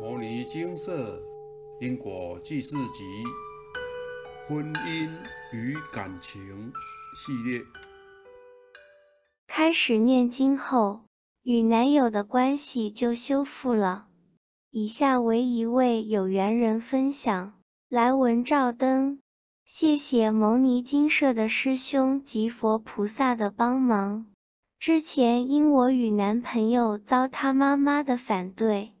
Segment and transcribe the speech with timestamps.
[0.02, 1.20] 《摩尼金舍
[1.78, 3.04] 因果记事集》
[4.48, 5.10] 婚姻
[5.52, 6.72] 与感情
[7.18, 7.60] 系列。
[9.46, 11.02] 开始念经后，
[11.42, 14.06] 与男友的关系就修复了。
[14.70, 17.52] 以下为一位有缘人分享：
[17.90, 19.18] 来文照灯，
[19.66, 24.24] 谢谢牟尼精舍的师兄及佛菩萨的帮忙。
[24.78, 28.92] 之前因我与男朋友遭他妈妈的反对。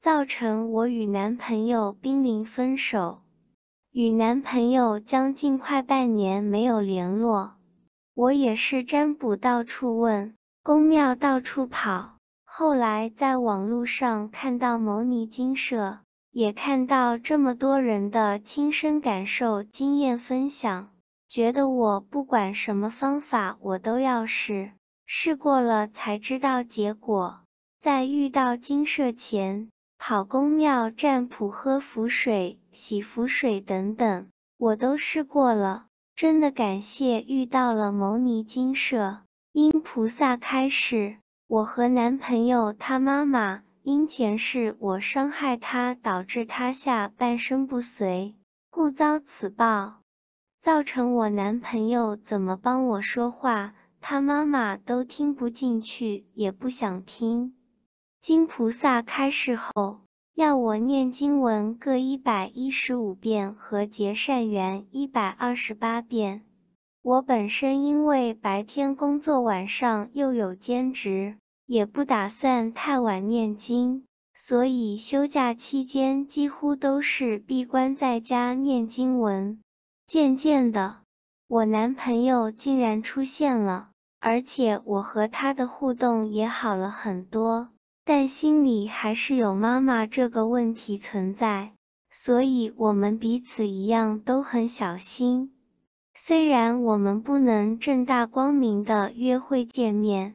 [0.00, 3.20] 造成我与男朋友濒临分手，
[3.92, 7.56] 与男朋友将近快半年没有联络。
[8.14, 12.16] 我也是占卜到处问，宫庙到处跑，
[12.46, 15.98] 后来在网络上看到牟尼金舍，
[16.30, 20.92] 也看到这么多人的亲身感受经验分享，
[21.28, 24.72] 觉得我不管什么方法我都要试，
[25.04, 27.40] 试过了才知道结果。
[27.78, 29.68] 在遇到金舍前。
[30.02, 35.88] 跑公庙占卜、喝符水、洗符水等等，我都试过了。
[36.16, 39.18] 真的感谢遇到了牟尼金舍，
[39.52, 48.34] 因菩萨开示，我和男朋友他妈妈因前世我伤害他，导致他下半生不遂，
[48.70, 50.00] 故遭此报，
[50.62, 57.54] 造成我男朋友怎么帮我说话，他妈妈都听不进去，也不想听。
[58.20, 60.00] 金菩萨开示后，
[60.34, 66.42] 要我念经文各一百一十五遍和结善缘一百二十八遍。
[67.00, 74.04] 我本身因为白天工作，晚上又有兼职，也不打算太晚念经，
[74.34, 79.60] 所以休假期间几乎都是闭关在家念经文。
[80.06, 80.98] 渐渐的，
[81.48, 83.88] 我男朋友竟然出现了，
[84.20, 87.70] 而且我和他的互动也好了很多。
[88.12, 91.74] 但心里还是有妈妈这个问题存在，
[92.10, 95.52] 所以我们彼此一样都很小心。
[96.12, 100.34] 虽然我们不能正大光明的约会见面，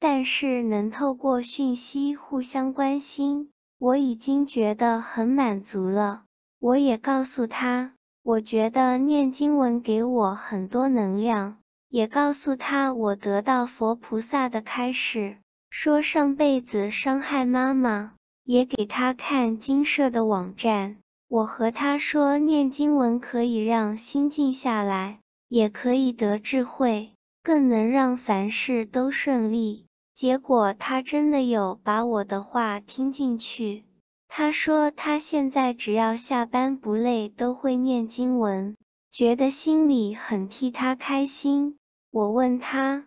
[0.00, 3.48] 但是能透过讯息互相关心，
[3.78, 6.24] 我已经觉得很满足了。
[6.58, 11.58] 我也告诉他，我觉得念经文给我很多能量，
[11.88, 15.36] 也告诉他我得到佛菩萨的开示。
[15.76, 18.14] 说上辈子伤害妈妈，
[18.44, 20.98] 也给他看金舍的网站。
[21.26, 25.18] 我和他说，念经文可以让心静下来，
[25.48, 27.10] 也可以得智慧，
[27.42, 29.86] 更能让凡事都顺利。
[30.14, 33.82] 结果他真的有把我的话听进去。
[34.28, 38.76] 他说他现在只要下班不累，都会念经文，
[39.10, 41.76] 觉得心里很替他开心。
[42.12, 43.06] 我问他。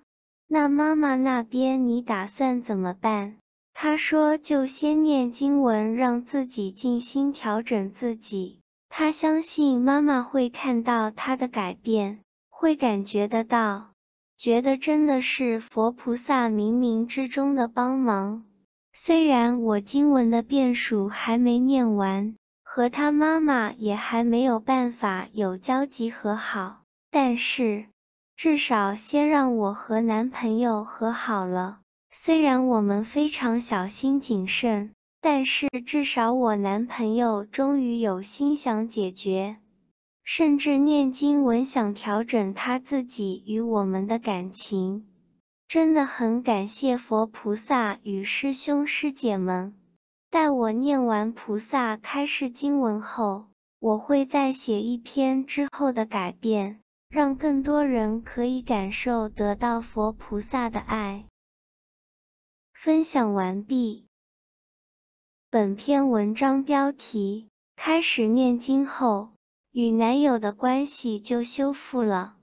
[0.50, 3.36] 那妈妈那边你打算怎么办？
[3.74, 8.60] 他说就先念经文，让自己静心调整自己。
[8.90, 13.90] 他相信妈妈会看到他的改变，会感觉得到，
[14.38, 18.46] 觉得真的是佛菩萨冥冥之中的帮忙。
[18.94, 27.86] 虽然我经文的变数还没念完，和他妈妈也还没有办法有交集和好，但是。
[28.38, 31.80] 至少先让我和男朋友和好了。
[32.12, 39.58] 虽然我们非常小心谨慎，但是至少我男朋友终于有心想解决，
[40.24, 45.08] 甚至念经文想调整他自己与我们的感情。
[45.68, 49.74] 真的很感谢佛菩萨与师兄师姐们。
[50.30, 53.48] 待我念完菩萨开示经文后，
[53.80, 56.82] 我会再写一篇之后的改变。
[57.10, 61.26] 让更多人可以感受得到佛菩萨的爱。
[62.74, 64.06] 分享完毕。
[65.50, 69.32] 本篇文章标题：开始念经后，
[69.72, 72.36] 与男友的关系就修复了。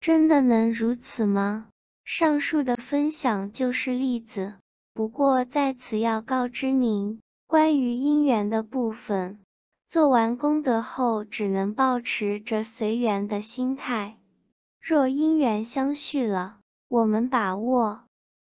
[0.00, 1.68] 真的能如此吗？
[2.04, 4.54] 上述的分享就是例子。
[4.92, 9.40] 不过在此要告知您，关于姻缘的部分。
[9.94, 14.16] 做完功德后，只能保持着随缘的心态。
[14.80, 16.58] 若因缘相续了，
[16.88, 18.00] 我们把握；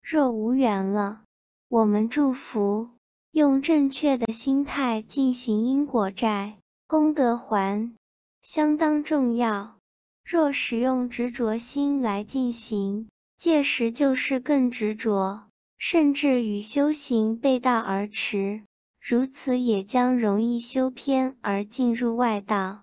[0.02, 1.20] 若无缘了，
[1.69, 2.88] 我们祝福。
[3.31, 6.56] 用正确的心态进行因果债
[6.87, 7.94] 功德还，
[8.40, 9.76] 相当重要。
[10.25, 15.43] 若使用执着心来进行，届时就是更执着，
[15.76, 18.62] 甚至与修行背道而驰。
[19.06, 22.81] 如此也将容易修偏而进入外道。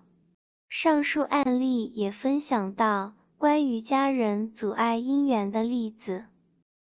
[0.68, 6.26] 上述案例也分享到关于家人阻碍姻缘的例子，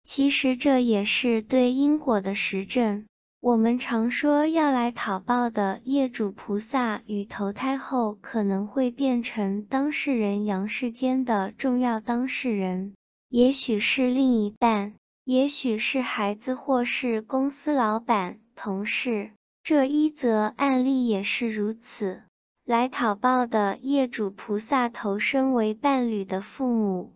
[0.04, 3.06] 其实这也是对因果的实证。
[3.42, 12.94] 我们常说要来讨报的业主菩萨与投胎后可能会变成当事人阳世间的重要当事人，
[13.28, 14.94] 也许是另一半，
[15.26, 19.32] 也许是孩子或是公司老板、同事。
[19.64, 22.24] 这一则案例也是如此。
[22.66, 27.14] 来讨报的业主菩萨投身为伴侣的父母，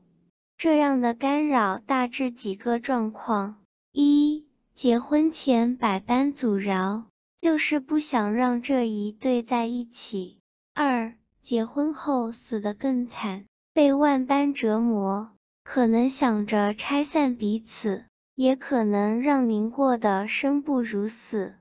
[0.57, 3.57] 这样的干扰大致几个状况：
[3.91, 4.45] 一。
[4.75, 7.07] 结婚前百般阻挠，
[7.41, 10.37] 就是不想让这一对在一起。
[10.73, 13.43] 二，结婚后死得更惨，
[13.73, 15.31] 被万般折磨，
[15.65, 18.05] 可能想着拆散彼此，
[18.39, 21.55] 也可能让您过得生不如死，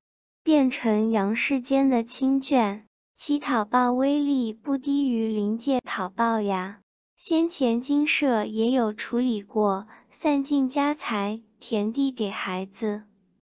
[0.45, 2.83] 变成阳世间的亲眷。
[3.17, 6.79] 其讨报威力不低于灵界讨报呀。
[7.17, 13.03] 先前金舍也有处理过，散尽家财，田地给孩子。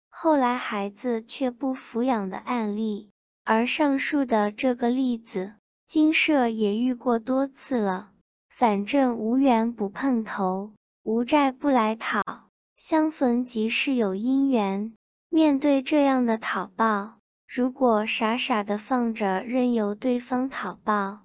[0.09, 3.11] 后来孩子却不抚养的案例，
[3.43, 5.53] 而上述的这个例子，
[5.85, 8.09] 金舍也遇过多次了。
[8.49, 10.71] 反正无缘不碰头，
[11.03, 12.23] 无债不来讨，
[12.81, 14.93] 相逢即是有姻缘。
[15.29, 21.19] 面对这样的讨报，如果傻傻的放着任由对方讨报，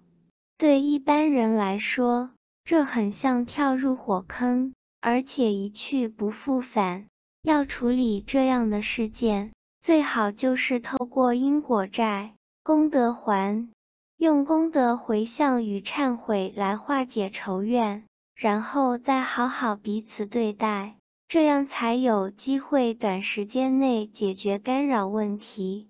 [0.58, 2.32] 对一般人来说，
[2.66, 7.06] 这很像跳入火坑，而且一去不复返。
[7.42, 13.70] 要处理这样的事件，最好就是透过因果债、功德还，
[14.18, 18.04] 用功德回向与忏悔来化解仇怨，
[18.34, 20.96] 然后再好好彼此对待，
[21.28, 25.88] 这样才有机会短时间内解决干扰问题。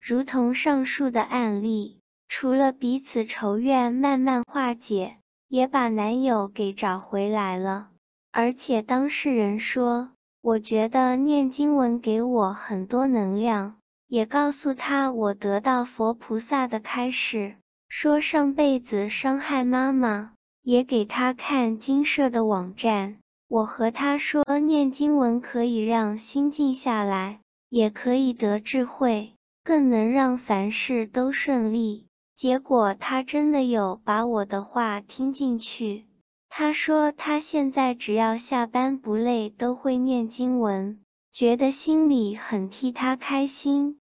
[0.00, 1.98] 如同上述的案例，
[2.28, 5.16] 除了彼此仇怨慢慢化解，
[5.48, 7.90] 也把男友给找回来了，
[8.30, 10.10] 而且当事人说。
[10.44, 13.76] 我觉得念经文给我很多能量，
[14.08, 17.54] 也告诉他我得到佛菩萨的开示，
[17.88, 23.18] 说上辈子伤害妈妈，也给他看金舍的网站。
[23.52, 32.06] 我和他说念经文可以让心静下来，也可以得智慧，更能让凡事都顺利。
[32.34, 36.06] 结果他真的有把我的话听进去。
[36.48, 43.98] 他说，他现在只要下班不累，都会念经文，觉得心里很替他开心。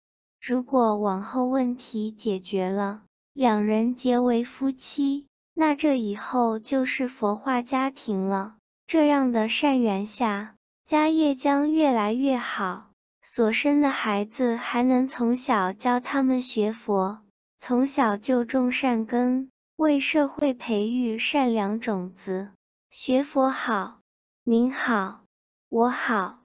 [0.47, 3.01] 如果往后问题解决了，
[3.33, 5.25] 两人结为夫妻，
[5.55, 8.57] 那这以后就是佛化家庭了。
[8.89, 10.55] 这样的善缘下，
[10.87, 12.87] 家业将越来越好，
[13.23, 17.21] 所生的孩子还能从小教他们学佛，
[17.59, 19.51] 从小就种善根。
[19.77, 22.51] 为社会培育善良种子，
[22.91, 24.01] 学佛好，
[24.43, 25.21] 您好，
[25.69, 26.39] 我好，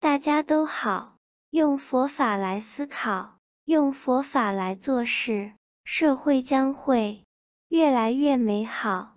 [0.00, 1.16] 大家都好。
[1.50, 3.36] 用佛法来思考，
[3.66, 5.52] 用佛法来做事，
[5.84, 7.24] 社会将会
[7.68, 9.16] 越来越美好。